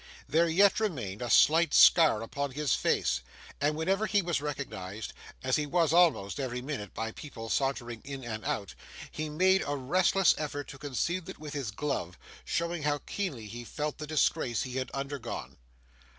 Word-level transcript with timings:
There 0.27 0.47
yet 0.49 0.79
remained 0.79 1.21
a 1.21 1.29
slight 1.29 1.75
scar 1.75 2.23
upon 2.23 2.49
his 2.53 2.73
face, 2.73 3.21
and 3.61 3.75
whenever 3.75 4.07
he 4.07 4.23
was 4.23 4.41
recognised, 4.41 5.13
as 5.43 5.57
he 5.57 5.67
was 5.67 5.93
almost 5.93 6.39
every 6.39 6.59
minute 6.59 6.95
by 6.95 7.11
people 7.11 7.49
sauntering 7.51 8.01
in 8.03 8.23
and 8.23 8.43
out, 8.43 8.73
he 9.11 9.29
made 9.29 9.61
a 9.63 9.75
restless 9.75 10.33
effort 10.39 10.67
to 10.69 10.79
conceal 10.79 11.29
it 11.29 11.37
with 11.37 11.53
his 11.53 11.69
glove; 11.69 12.17
showing 12.43 12.81
how 12.81 12.97
keenly 13.05 13.45
he 13.45 13.63
felt 13.63 13.99
the 13.99 14.07
disgrace 14.07 14.63
he 14.63 14.77
had 14.77 14.89
undergone. 14.89 15.57